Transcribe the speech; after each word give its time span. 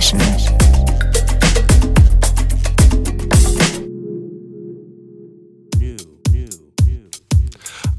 Session. 0.00 0.20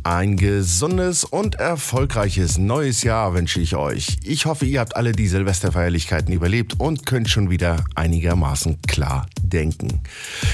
Ein 0.04 0.36
gesundes 0.36 1.24
und 1.24 1.56
erfolgreiches 1.56 2.58
neues 2.58 3.04
Jahr 3.04 3.36
wünsche 3.36 3.62
ich 3.62 3.76
euch. 3.76 4.18
Ich 4.24 4.46
hoffe, 4.46 4.66
ihr 4.66 4.80
habt 4.80 4.96
alle 4.96 5.12
die 5.12 5.28
Silvesterfeierlichkeiten 5.28 6.34
überlebt 6.34 6.80
und 6.80 7.06
könnt 7.06 7.30
schon 7.30 7.52
wieder 7.52 7.86
einigermaßen 7.96 8.82
klar 8.88 9.28
denken. 9.52 10.02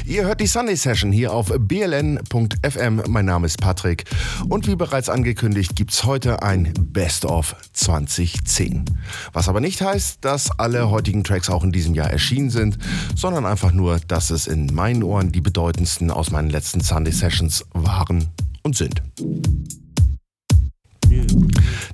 Ihr 0.06 0.26
hört 0.26 0.42
die 0.42 0.48
Sunday 0.48 0.76
Session 0.76 1.12
hier 1.12 1.34
auf 1.34 1.52
bln.fm. 1.58 3.04
Mein 3.08 3.26
Name 3.26 3.46
ist 3.46 3.60
Patrick 3.60 4.06
und 4.50 4.68
wie 4.68 4.76
bereits 4.76 5.10
angekündigt 5.10 5.76
gibt 5.76 5.92
es 5.92 6.04
heute 6.04 6.44
ein 6.44 6.74
Best 6.80 7.26
of 7.26 7.56
2010. 7.74 8.86
Was 9.34 9.50
aber 9.50 9.62
nicht 9.62 9.82
heißt, 9.82 10.20
dass 10.22 10.52
alle 10.60 10.90
heutigen 10.90 11.24
Tracks 11.24 11.50
auch 11.50 11.64
in 11.64 11.72
diesem 11.72 11.94
Jahr 11.94 12.10
erschienen 12.10 12.50
sind, 12.50 12.78
sondern 13.16 13.46
einfach 13.46 13.72
nur, 13.72 14.00
dass 14.08 14.30
es 14.30 14.48
in 14.48 14.74
meinen 14.74 15.04
Ohren 15.04 15.32
die 15.32 15.42
bedeutendsten 15.42 16.12
aus 16.12 16.32
meinen 16.32 16.50
letzten 16.50 16.82
Sunday 16.82 17.14
Sessions 17.14 17.66
waren 17.74 18.30
und 18.64 18.76
sind. 18.76 19.02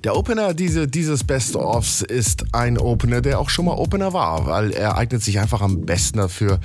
Der 0.04 0.16
Opener 0.18 0.54
diese, 0.54 0.88
dieses 0.88 1.24
Best-ofs 1.24 2.02
ist 2.02 2.54
ein 2.54 2.78
Opener, 2.78 3.22
der 3.22 3.40
auch 3.40 3.50
schon 3.50 3.66
mal 3.66 3.76
Opener 3.76 4.14
war, 4.14 4.46
weil 4.48 4.72
er 4.72 4.98
eignet 4.98 5.24
sich 5.24 5.40
einfach 5.40 5.62
am 5.62 5.86
besten 5.86 6.18
dafür, 6.18 6.60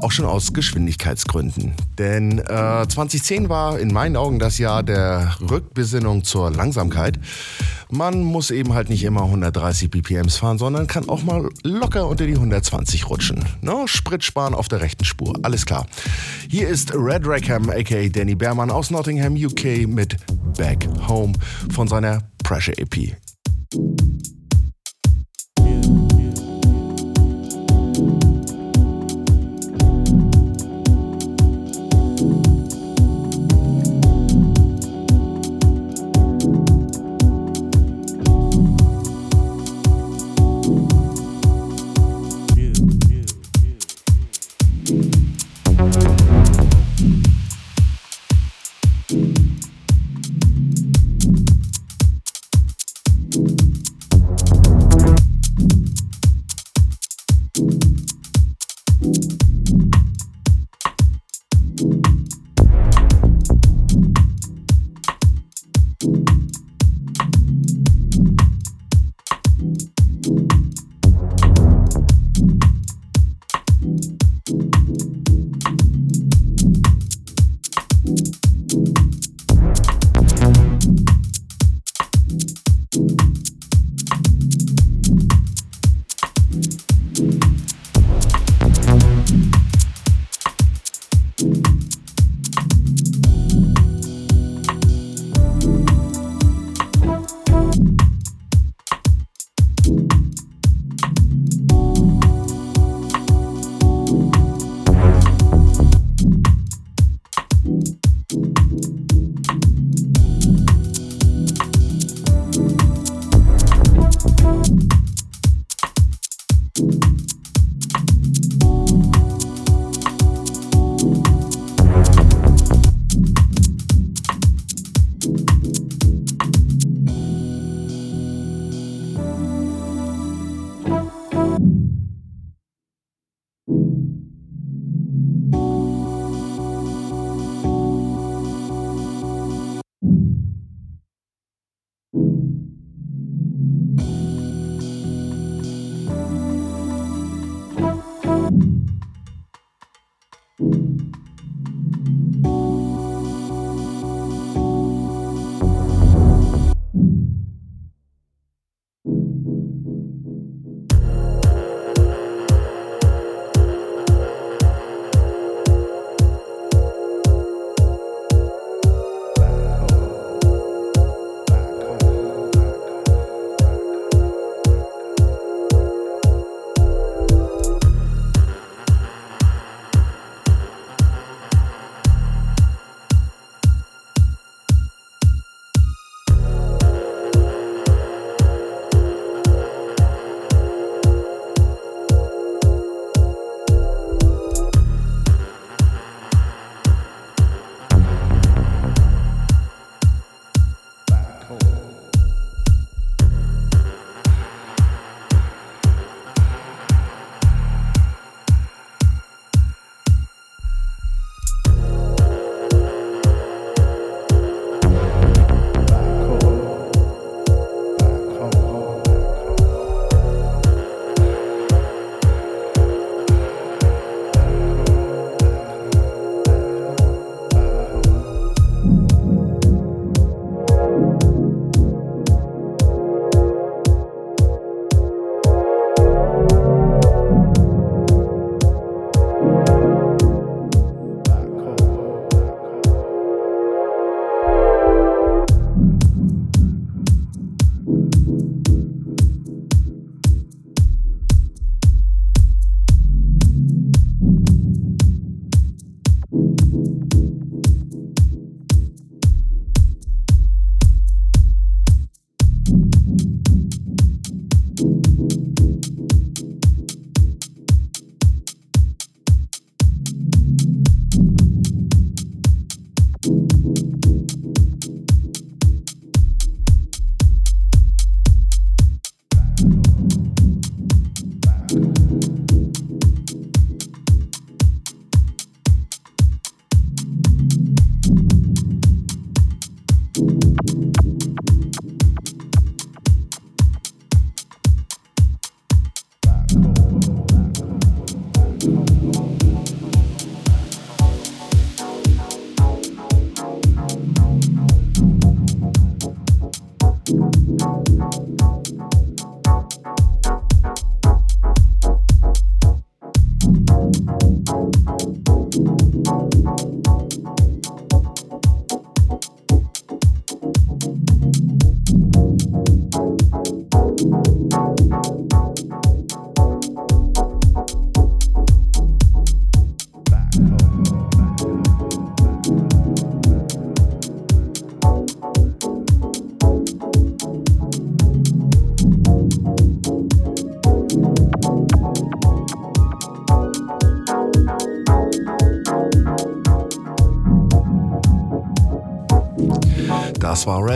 auch 0.00 0.12
schon 0.12 0.26
aus 0.26 0.52
Geschwindigkeitsgründen. 0.52 1.74
Denn 1.98 2.38
äh, 2.38 2.86
2010 2.88 3.48
war 3.48 3.78
in 3.78 3.92
meinen 3.92 4.16
Augen 4.16 4.38
das 4.38 4.58
Jahr 4.58 4.82
der 4.82 5.36
Rückbesinnung 5.40 6.24
zur 6.24 6.50
Langsamkeit. 6.50 7.18
Man 7.90 8.22
muss 8.22 8.50
eben 8.50 8.74
halt 8.74 8.90
nicht 8.90 9.02
immer 9.02 9.24
130 9.24 9.90
BPMs 9.90 10.36
fahren, 10.36 10.58
sondern 10.58 10.86
kann 10.86 11.08
auch 11.08 11.22
mal 11.22 11.48
locker 11.64 12.06
unter 12.06 12.26
die 12.26 12.34
120 12.34 13.08
rutschen. 13.08 13.44
No, 13.62 13.86
Sprit 13.86 14.22
sparen 14.22 14.54
auf 14.54 14.68
der 14.68 14.82
rechten 14.82 15.04
Spur, 15.04 15.38
alles 15.42 15.64
klar. 15.64 15.86
Hier 16.48 16.68
ist 16.68 16.94
Red 16.94 17.22
Rackham 17.24 17.70
aka 17.70 18.08
Danny 18.08 18.34
Behrmann 18.34 18.70
aus 18.70 18.90
Nottingham, 18.90 19.34
UK 19.34 19.88
mit 19.88 20.16
Back 20.56 20.86
Home 21.08 21.32
von 21.72 21.87
seiner 21.88 22.22
Pressure 22.42 22.78
EP. 22.78 23.16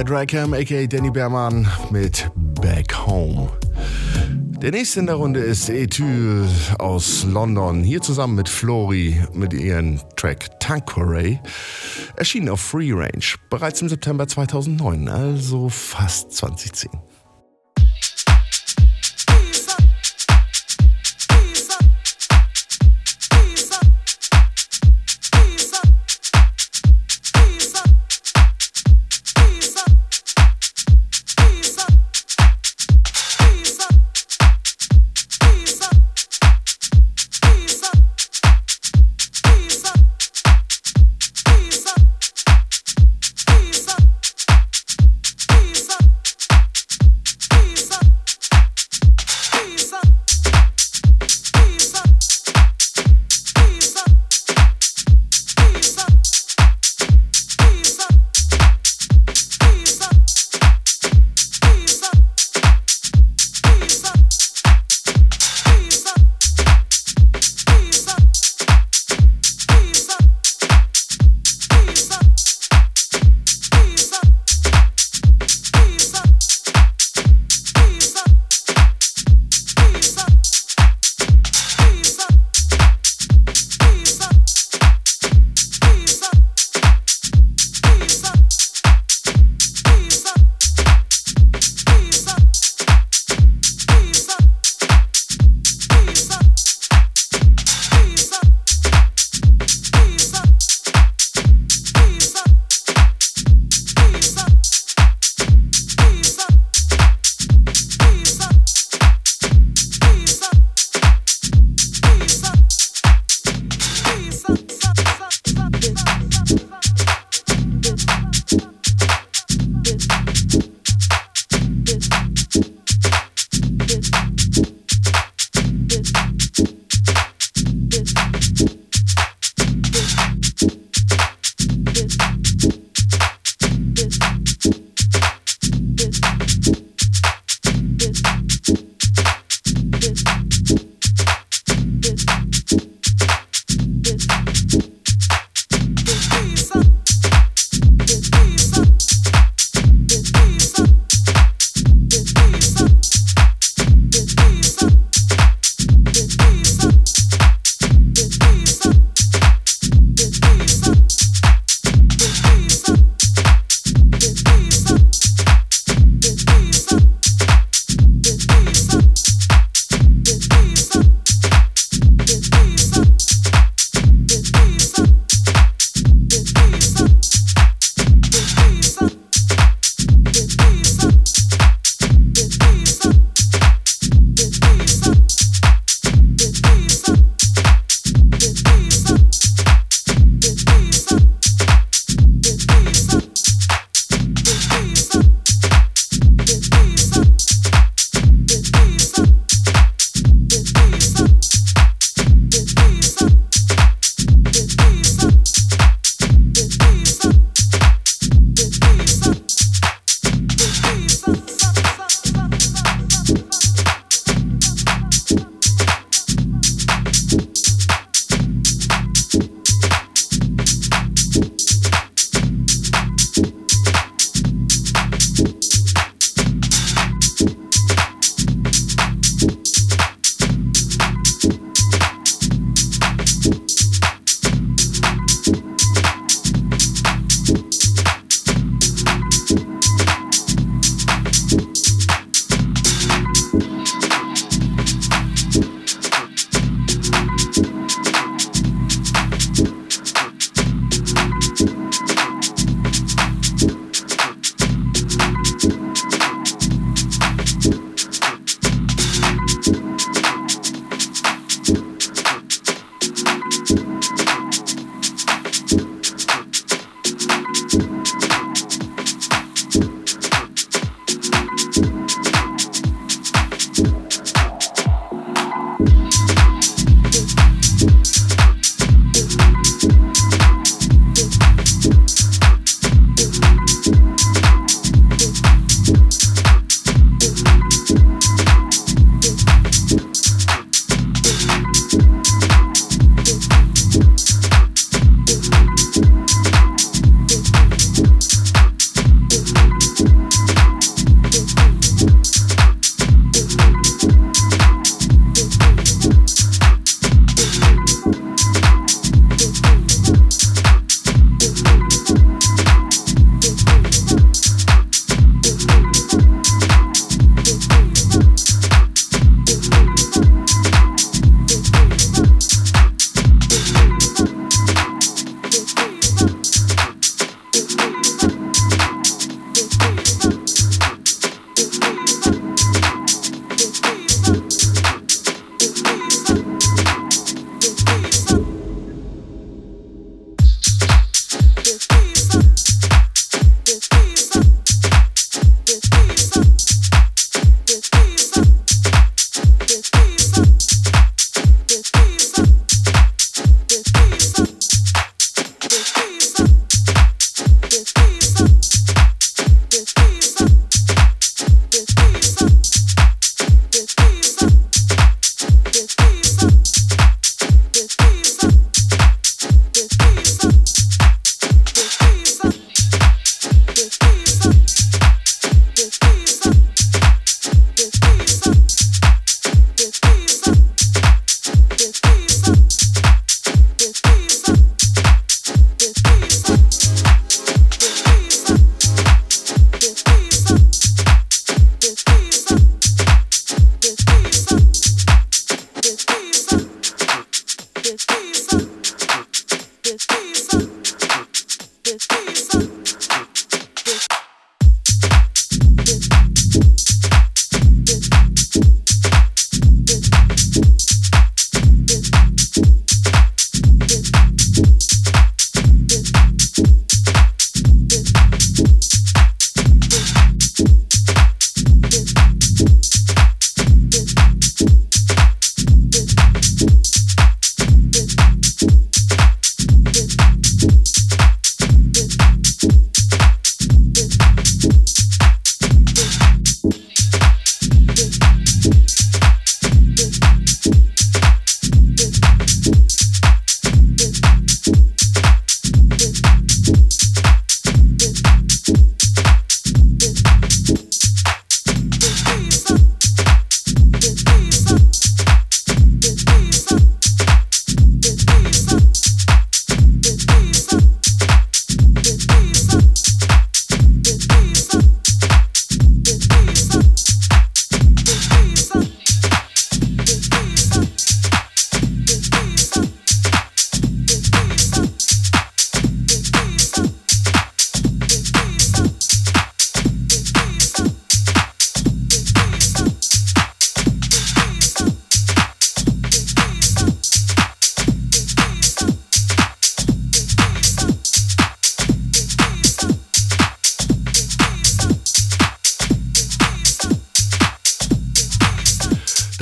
Red 0.02 0.10
Rackham, 0.10 0.52
aka 0.52 0.84
Danny 0.88 1.10
Beermann 1.10 1.69
mit 1.93 2.28
Back 2.60 3.06
Home. 3.06 3.49
Der 4.60 4.72
nächste 4.72 4.99
in 4.99 5.06
der 5.06 5.14
Runde 5.14 5.38
ist 5.38 5.70
Ethyl 5.70 6.44
aus 6.81 7.22
London, 7.22 7.84
hier 7.84 8.00
zusammen 8.00 8.34
mit 8.34 8.49
Flori 8.49 9.22
mit 9.32 9.52
ihrem 9.52 10.00
Track 10.16 10.58
Tanqueray, 10.58 11.38
erschienen 12.16 12.49
auf 12.49 12.60
Free 12.60 12.93
Range, 12.93 13.25
bereits 13.49 13.81
im 13.81 13.88
September 13.88 14.26
2009, 14.26 15.08
also 15.08 15.69
fast 15.69 16.32
2010. 16.32 16.90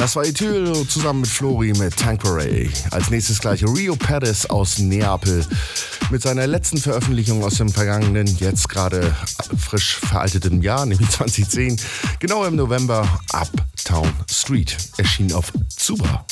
Das 0.00 0.16
war 0.16 0.24
Ethyl 0.24 0.88
zusammen 0.88 1.20
mit 1.20 1.28
Flori 1.28 1.74
mit 1.74 1.94
Tanqueray. 1.94 2.70
Als 2.90 3.10
nächstes 3.10 3.38
gleich 3.38 3.62
Rio 3.62 3.96
Perez 3.96 4.46
aus 4.46 4.78
Neapel 4.78 5.44
mit 6.08 6.22
seiner 6.22 6.46
letzten 6.46 6.78
Veröffentlichung 6.78 7.44
aus 7.44 7.56
dem 7.56 7.68
vergangenen, 7.68 8.26
jetzt 8.38 8.70
gerade 8.70 9.14
frisch 9.58 9.96
veralteten 9.96 10.62
Jahr, 10.62 10.86
nämlich 10.86 11.10
2010, 11.10 11.78
genau 12.18 12.46
im 12.46 12.56
November, 12.56 13.06
Uptown 13.34 14.10
Street, 14.30 14.74
erschien 14.96 15.34
auf 15.34 15.52
Zuba. 15.68 16.24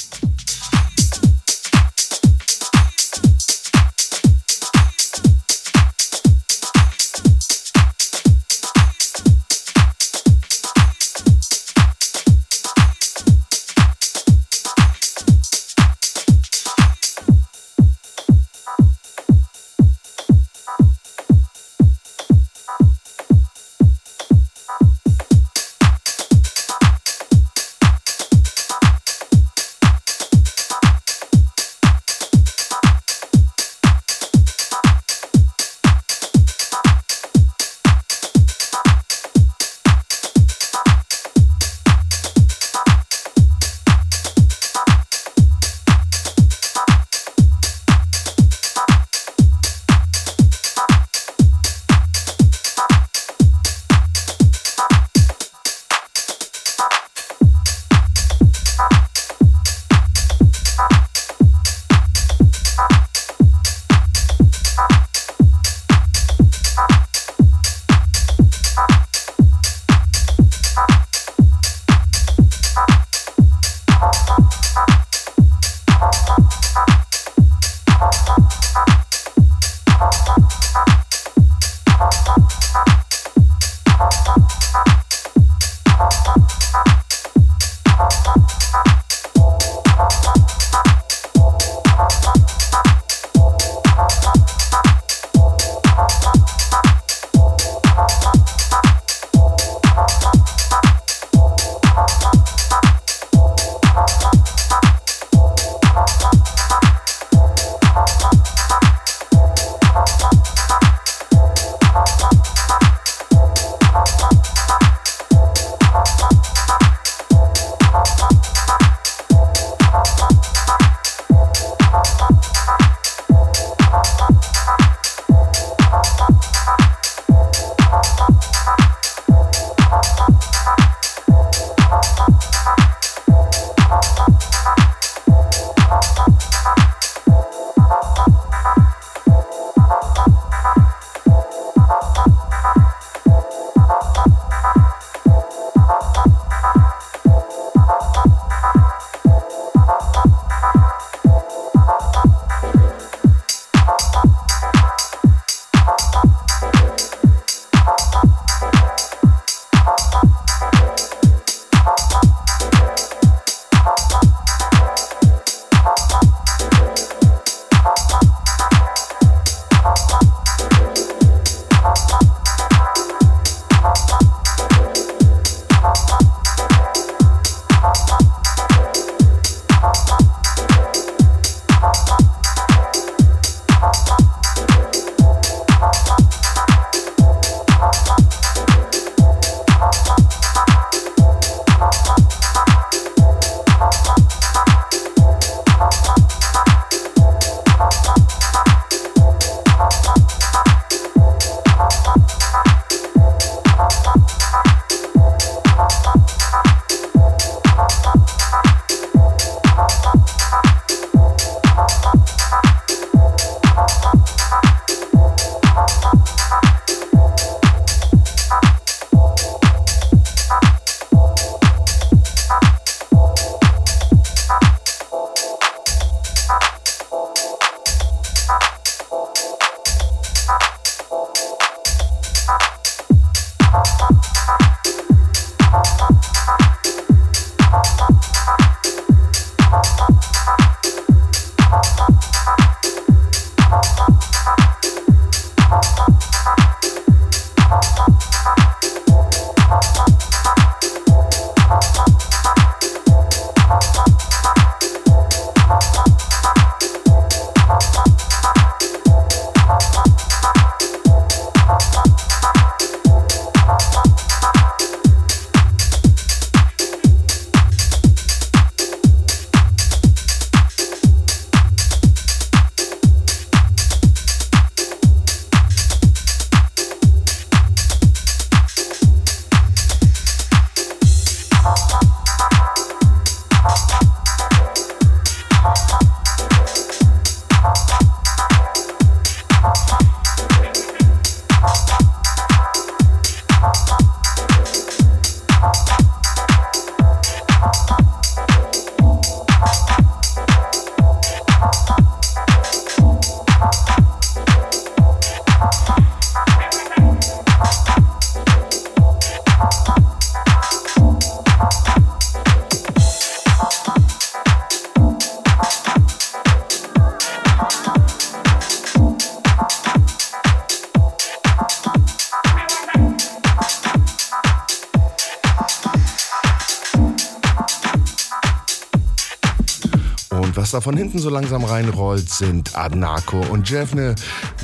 Das 330.68 330.72
da 330.72 330.80
von 330.82 330.98
hinten 330.98 331.18
so 331.18 331.30
langsam 331.30 331.64
reinrollt, 331.64 332.28
sind 332.28 332.76
Adnako 332.76 333.40
und 333.40 333.70
Jevne 333.70 334.14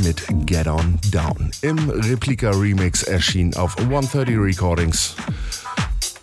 mit 0.02 0.22
Get 0.44 0.66
On 0.66 0.98
Down. 1.10 1.50
Im 1.62 1.78
Replika-Remix 1.88 3.04
erschien 3.04 3.54
auf 3.56 3.78
130 3.78 4.36
Recordings 4.36 5.14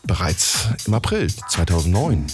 bereits 0.03 0.67
im 0.85 0.93
April 0.93 1.33
2009. 1.49 2.27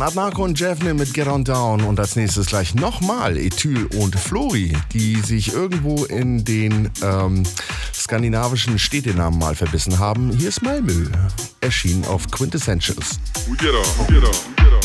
Waren 0.00 0.08
Adnako 0.08 0.44
und 0.44 0.58
Jevne 0.58 0.94
mit 0.94 1.12
Get 1.12 1.26
On 1.26 1.44
Down 1.44 1.82
und 1.82 2.00
als 2.00 2.16
nächstes 2.16 2.46
gleich 2.46 2.74
nochmal 2.74 3.36
Ethyl 3.36 3.84
und 3.98 4.18
Flori, 4.18 4.74
die 4.94 5.16
sich 5.16 5.52
irgendwo 5.52 6.06
in 6.06 6.42
den 6.42 6.90
ähm, 7.02 7.42
skandinavischen 7.92 8.78
Städtenamen 8.78 9.38
mal 9.38 9.54
verbissen 9.54 9.98
haben. 9.98 10.30
Hier 10.30 10.48
ist 10.48 10.62
Malmö, 10.62 11.04
erschienen 11.60 12.06
auf 12.06 12.30
Quintessentials. 12.30 13.20
Get 13.58 13.74
on, 13.74 14.06
get 14.06 14.24
on, 14.24 14.32
get 14.56 14.72
on, 14.72 14.79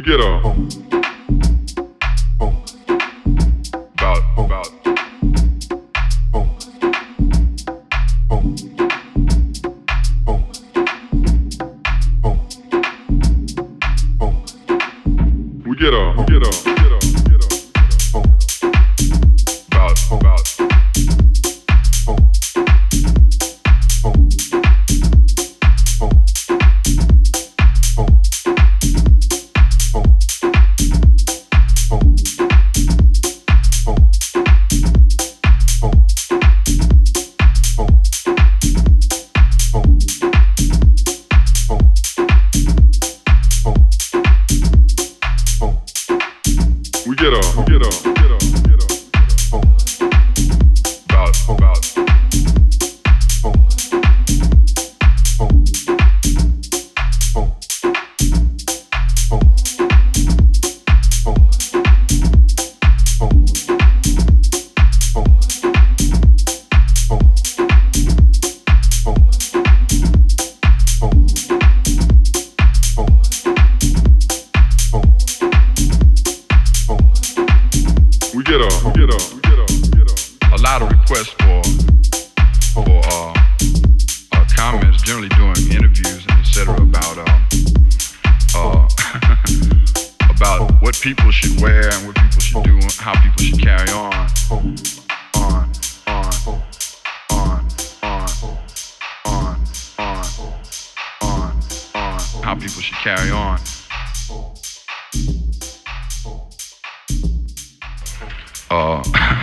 we 0.00 0.06
get 0.06 0.20
off. 0.20 0.79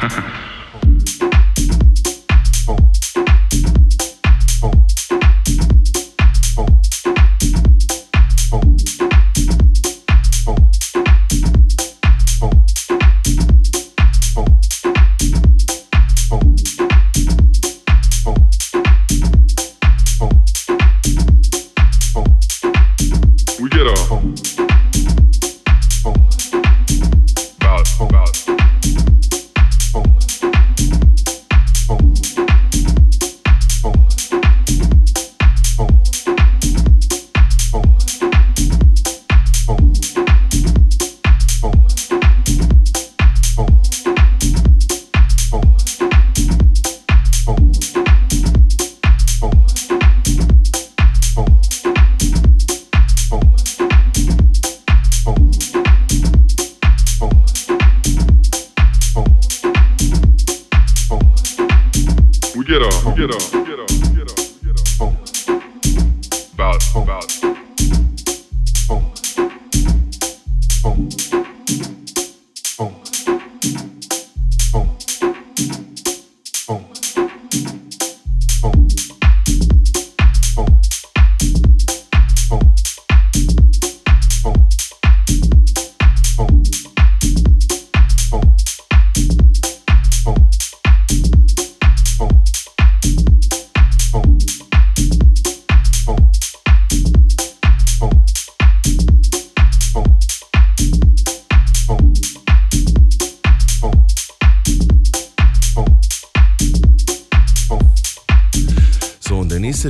Mm-hmm. 0.10 0.48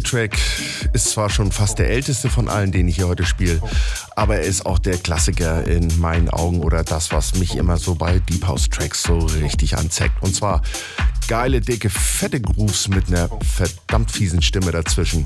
Track 0.01 0.37
ist 0.93 1.11
zwar 1.11 1.29
schon 1.29 1.51
fast 1.51 1.79
der 1.79 1.89
älteste 1.89 2.29
von 2.29 2.49
allen, 2.49 2.71
den 2.71 2.87
ich 2.87 2.95
hier 2.95 3.07
heute 3.07 3.25
spiele, 3.25 3.61
aber 4.15 4.37
er 4.37 4.43
ist 4.43 4.65
auch 4.65 4.79
der 4.79 4.97
Klassiker 4.97 5.65
in 5.65 5.99
meinen 5.99 6.29
Augen 6.29 6.61
oder 6.61 6.83
das, 6.83 7.11
was 7.11 7.35
mich 7.35 7.55
immer 7.55 7.77
so 7.77 7.95
bei 7.95 8.19
Deep 8.19 8.47
House 8.47 8.69
Tracks 8.69 9.03
so 9.03 9.17
richtig 9.17 9.77
anzeigt. 9.77 10.21
Und 10.21 10.35
zwar 10.35 10.61
geile, 11.27 11.61
dicke, 11.61 11.89
fette 11.89 12.39
Grooves 12.39 12.87
mit 12.87 13.07
einer 13.07 13.29
verdammt 13.43 14.11
fiesen 14.11 14.41
Stimme 14.41 14.71
dazwischen, 14.71 15.25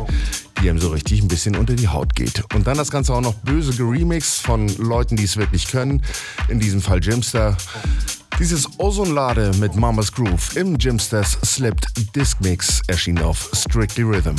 die 0.62 0.68
ihm 0.68 0.80
so 0.80 0.90
richtig 0.90 1.22
ein 1.22 1.28
bisschen 1.28 1.56
unter 1.56 1.76
die 1.76 1.88
Haut 1.88 2.16
geht. 2.16 2.44
Und 2.54 2.68
dann 2.68 2.78
das 2.78 2.92
Ganze 2.92 3.14
auch 3.14 3.22
noch 3.22 3.36
böse 3.36 3.74
geremix 3.74 4.40
von 4.40 4.68
Leuten, 4.78 5.16
die 5.16 5.26
es 5.26 5.38
wirklich 5.38 5.68
können. 5.68 6.04
In 6.50 6.60
diesem 6.60 6.82
Fall 6.82 7.04
Jimster. 7.04 7.58
Dieses 8.42 8.68
Ozonlade 8.80 9.52
mit 9.60 9.76
Mama's 9.76 10.12
Groove 10.12 10.56
im 10.56 10.76
Jimsters 10.76 11.38
Slipped 11.46 11.86
Disc 12.16 12.42
Mix 12.42 12.82
erschien 12.88 13.20
auf 13.20 13.52
Strictly 13.54 14.02
Rhythm. 14.02 14.34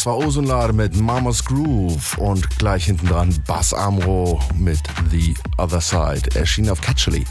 Das 0.00 0.06
war 0.06 0.16
Ozonlade 0.16 0.72
mit 0.72 0.98
Mama's 0.98 1.44
Groove 1.44 2.16
und 2.16 2.58
gleich 2.58 2.86
hinten 2.86 3.08
dran 3.08 3.38
Bass 3.46 3.74
Amro 3.74 4.40
mit 4.56 4.80
The 5.10 5.34
Other 5.58 5.82
Side. 5.82 6.34
Erschien 6.36 6.70
auf 6.70 6.80
Catchly. 6.80 7.26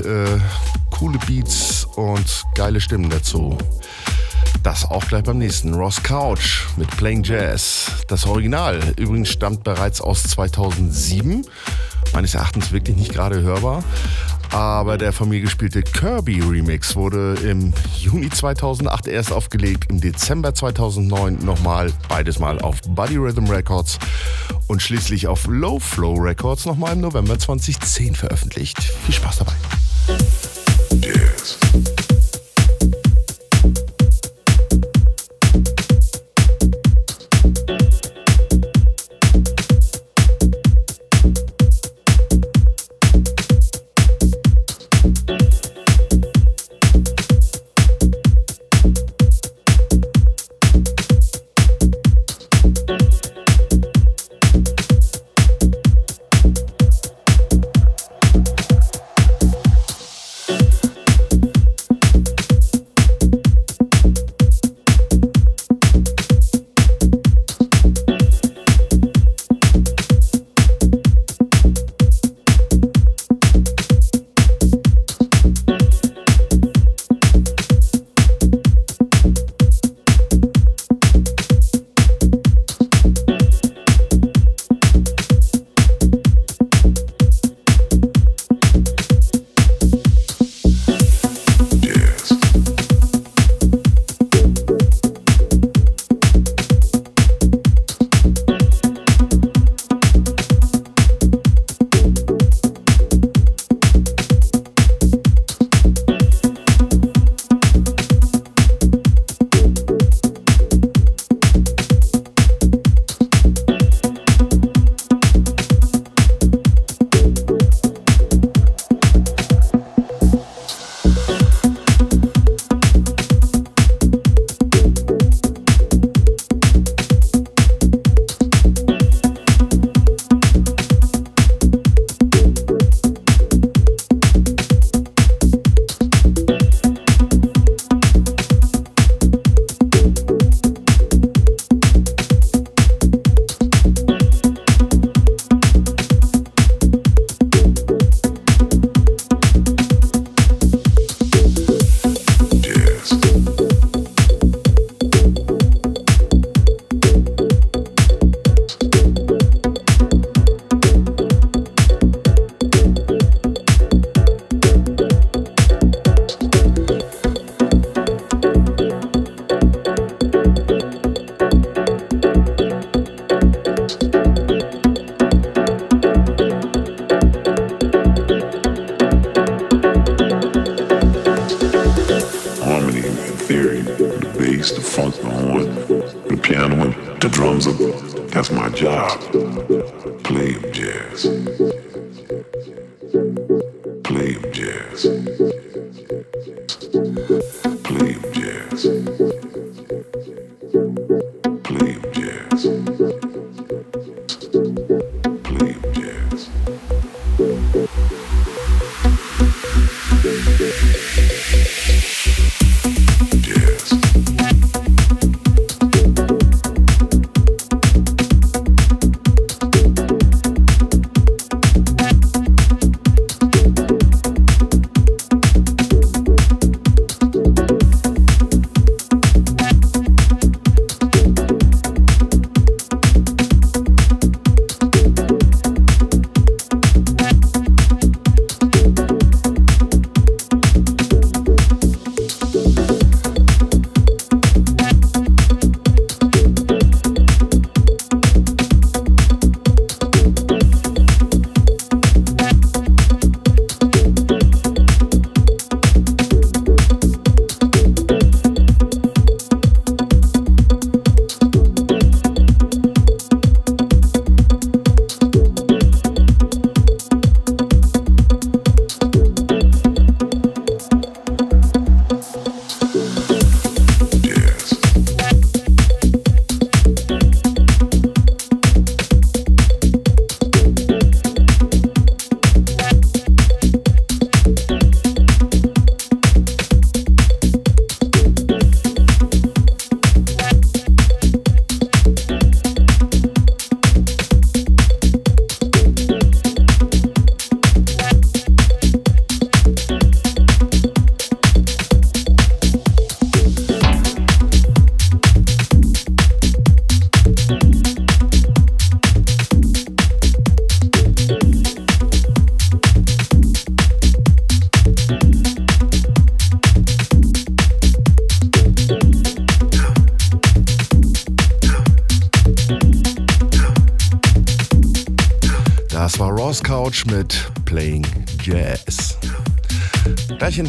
Äh, 0.00 0.38
coole 0.90 1.18
Beats 1.26 1.86
und 1.96 2.44
geile 2.54 2.80
Stimmen 2.80 3.10
dazu. 3.10 3.58
Das 4.62 4.84
auch 4.84 5.06
gleich 5.06 5.24
beim 5.24 5.38
nächsten. 5.38 5.74
Ross 5.74 6.02
Couch 6.02 6.62
mit 6.76 6.88
Playing 6.96 7.22
Jazz. 7.22 7.90
Das 8.08 8.26
Original 8.26 8.80
übrigens 8.96 9.28
stammt 9.28 9.62
bereits 9.64 10.00
aus 10.00 10.22
2007. 10.22 11.44
Meines 12.12 12.34
Erachtens 12.34 12.72
wirklich 12.72 12.96
nicht 12.96 13.12
gerade 13.12 13.42
hörbar. 13.42 13.84
Aber 14.50 14.98
der 14.98 15.12
von 15.12 15.28
mir 15.28 15.40
gespielte 15.40 15.82
Kirby 15.82 16.40
Remix 16.40 16.96
wurde 16.96 17.34
im 17.42 17.72
Juni 17.98 18.30
2008 18.30 19.08
erst 19.08 19.32
aufgelegt, 19.32 19.90
im 19.90 20.00
Dezember 20.00 20.54
2009 20.54 21.44
nochmal, 21.44 21.92
beides 22.08 22.38
mal 22.38 22.60
auf 22.60 22.80
Buddy 22.88 23.16
Rhythm 23.16 23.46
Records 23.46 23.98
und 24.66 24.82
schließlich 24.82 25.26
auf 25.26 25.46
Low 25.46 25.78
Flow 25.78 26.14
Records 26.14 26.66
nochmal 26.66 26.94
im 26.94 27.00
November 27.00 27.38
2010 27.38 28.14
veröffentlicht. 28.14 28.80
Viel 28.80 29.14
Spaß 29.14 29.38
dabei. 29.38 29.52
Yes. 31.00 31.58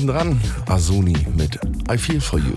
Dran 0.07 0.39
Azuni 0.67 1.15
mit 1.35 1.59
I 1.91 1.97
Feel 1.97 2.21
For 2.21 2.39
You. 2.39 2.55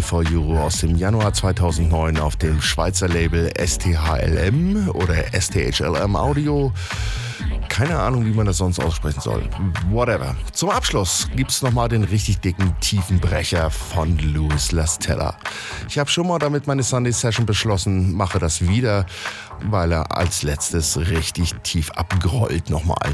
For 0.00 0.22
You 0.22 0.56
aus 0.56 0.78
dem 0.78 0.96
Januar 0.96 1.34
2009 1.34 2.18
auf 2.18 2.36
dem 2.36 2.62
Schweizer 2.62 3.06
Label 3.06 3.52
STHLM 3.58 4.88
oder 4.94 5.14
STHLM 5.38 6.16
Audio. 6.16 6.72
Keine 7.68 7.98
Ahnung, 7.98 8.24
wie 8.24 8.32
man 8.32 8.46
das 8.46 8.56
sonst 8.56 8.80
aussprechen 8.80 9.20
soll. 9.20 9.42
Whatever. 9.90 10.34
Zum 10.52 10.70
Abschluss 10.70 11.28
gibt 11.36 11.50
es 11.50 11.60
nochmal 11.60 11.90
den 11.90 12.02
richtig 12.02 12.38
dicken, 12.38 12.74
tiefen 12.80 13.20
Brecher 13.20 13.70
von 13.70 14.18
Louis 14.18 14.72
Lastella. 14.72 15.36
Ich 15.86 15.98
habe 15.98 16.08
schon 16.08 16.26
mal 16.26 16.38
damit 16.38 16.66
meine 16.66 16.82
Sunday 16.82 17.12
Session 17.12 17.44
beschlossen, 17.44 18.14
mache 18.14 18.38
das 18.38 18.66
wieder, 18.66 19.04
weil 19.64 19.92
er 19.92 20.16
als 20.16 20.42
letztes 20.42 20.96
richtig 20.96 21.54
tief 21.62 21.90
abgrollt 21.90 22.70
nochmal. 22.70 23.12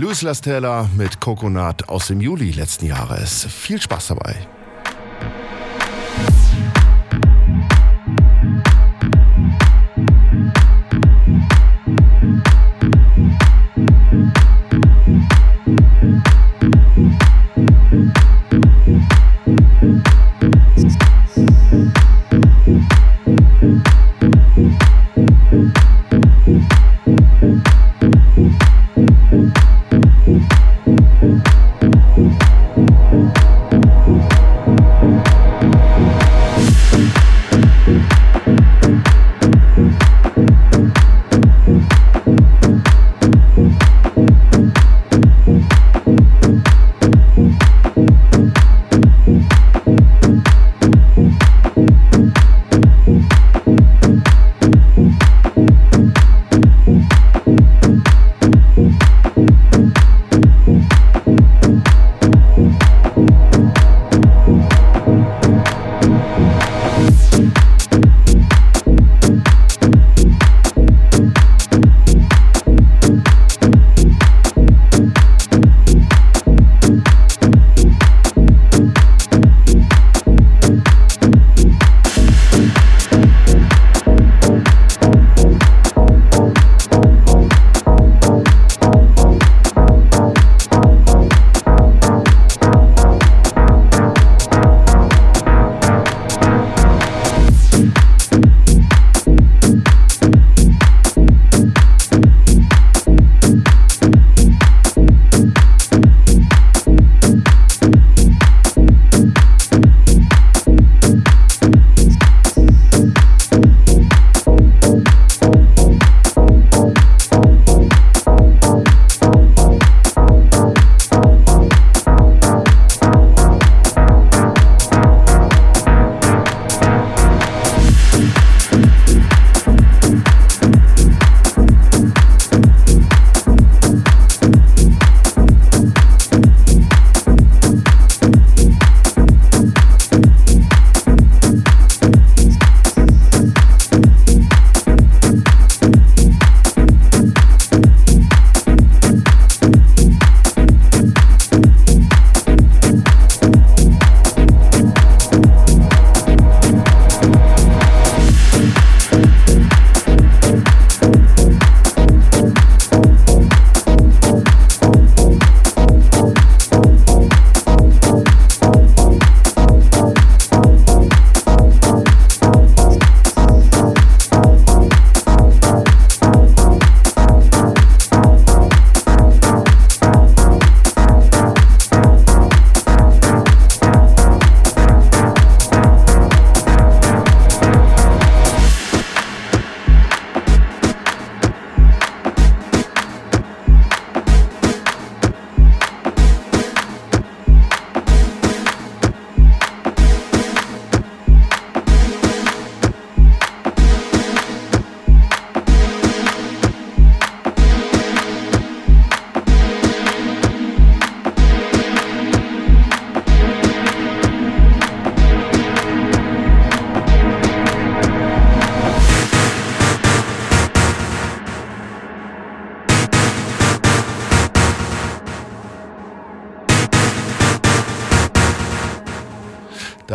Louis 0.00 0.22
Lastella 0.22 0.88
mit 0.96 1.20
Coconut 1.20 1.90
aus 1.90 2.06
dem 2.06 2.22
Juli 2.22 2.52
letzten 2.52 2.86
Jahres. 2.86 3.44
Viel 3.44 3.82
Spaß 3.82 4.06
dabei. 4.06 4.34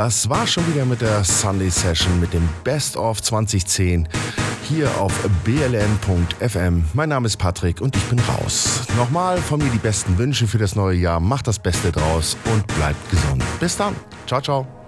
Das 0.06 0.30
war 0.30 0.46
schon 0.46 0.72
wieder 0.72 0.86
mit 0.86 1.02
der 1.02 1.24
Sunday 1.24 1.72
Session 1.72 2.20
mit 2.20 2.32
dem 2.32 2.48
Best 2.64 2.96
of 2.96 3.24
2010 3.24 4.08
hier 4.62 4.88
auf 5.02 5.12
bln.fm. 5.44 6.84
Mein 6.94 7.10
Name 7.10 7.26
ist 7.26 7.38
Patrick 7.38 7.82
und 7.82 7.96
ich 7.96 8.04
bin 8.04 8.20
raus. 8.20 8.82
Nochmal 8.98 9.40
von 9.40 9.58
mir 9.58 9.72
die 9.72 9.80
besten 9.80 10.16
Wünsche 10.20 10.46
für 10.46 10.60
das 10.60 10.76
neue 10.76 10.96
Jahr. 10.96 11.20
Macht 11.20 11.48
das 11.48 11.58
Beste 11.58 11.92
draus 11.92 12.38
und 12.54 12.68
bleibt 12.76 13.10
gesund. 13.10 13.44
Bis 13.60 13.78
dann. 13.78 13.96
Ciao, 14.28 14.42
ciao. 14.42 14.85